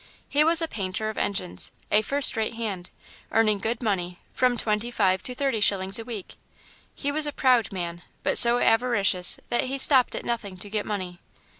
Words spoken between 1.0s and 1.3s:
of